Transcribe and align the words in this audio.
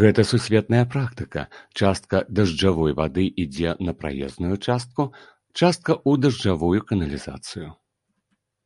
Гэта 0.00 0.24
сусветная 0.32 0.82
практыка, 0.94 1.44
частка 1.82 2.20
дажджавой 2.40 2.92
вады 3.00 3.24
ідзе 3.46 3.70
на 3.88 3.96
праезную 4.00 4.54
частку, 4.66 5.02
частка 5.62 5.92
ў 6.10 6.26
дажджавую 6.28 6.78
каналізацыю. 6.94 7.68